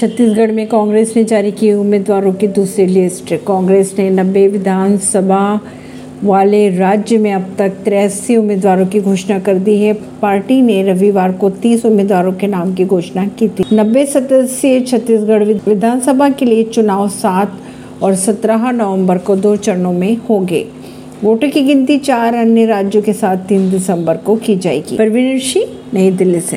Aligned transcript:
छत्तीसगढ़ 0.00 0.50
में 0.50 0.66
कांग्रेस 0.66 1.12
ने 1.16 1.24
जारी 1.24 1.52
की 1.52 1.72
उम्मीदवारों 1.72 2.32
की 2.32 2.46
दूसरी 2.46 2.86
लिस्ट। 2.86 3.34
कांग्रेस 3.34 3.94
ने 3.98 4.10
नब्बे 4.10 4.48
विधानसभा 4.48 5.60
वाले 6.24 6.76
राज्य 6.76 7.18
में 7.18 7.32
अब 7.32 7.54
तक 7.58 7.68
तिरासी 7.68 8.36
उम्मीदवारों 8.36 8.86
की 8.86 9.00
घोषणा 9.00 9.38
कर 9.38 9.54
दी 9.54 9.78
है। 9.78 9.92
पार्टी 9.92 10.62
ने 10.62 10.82
रविवार 10.82 11.32
को 11.32 11.50
30 11.50 11.86
उम्मीदवारों 11.86 12.32
के 12.32 12.46
नाम 12.46 12.74
की 12.74 12.84
घोषणा 12.84 13.26
की 13.26 13.48
थी। 13.48 13.64
नब्बे 13.72 14.06
सदस्यीय 14.06 14.80
छत्तीसगढ़ 14.80 15.44
विधानसभा 15.44 16.28
के 16.28 16.44
लिए 16.44 16.62
चुनाव 16.62 17.08
सात 17.08 17.60
और 18.02 18.14
सत्रह 18.14 18.70
नवंबर 18.70 19.18
को 19.18 19.36
दो 19.36 19.56
चरणों 19.56 19.92
में 19.92 20.16
होंगे। 20.16 20.66
वोटों 21.24 21.50
की 21.50 21.62
गिनती 21.62 21.98
चार 21.98 22.34
अन्य 22.34 22.66
राज्यों 22.66 23.02
के 23.02 23.12
साथ 23.12 23.36
तीन 23.36 23.70
दिसंबर 23.70 24.16
को 24.16 24.36
की 24.36 24.56
जाएगी। 24.56 24.96
परवीन 24.96 25.38
सिंह, 25.38 25.66
नई 25.94 26.10
दिल्ली 26.10 26.40
से। 26.40 26.48